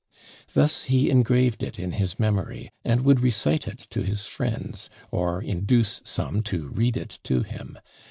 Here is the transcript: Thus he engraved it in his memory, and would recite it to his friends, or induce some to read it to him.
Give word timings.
Thus 0.53 0.85
he 0.85 1.11
engraved 1.11 1.61
it 1.61 1.77
in 1.77 1.91
his 1.91 2.19
memory, 2.19 2.71
and 2.83 3.01
would 3.05 3.19
recite 3.19 3.67
it 3.67 3.85
to 3.91 4.01
his 4.01 4.25
friends, 4.25 4.89
or 5.11 5.43
induce 5.43 6.01
some 6.05 6.41
to 6.49 6.69
read 6.69 6.97
it 6.97 7.19
to 7.25 7.43
him. 7.43 7.77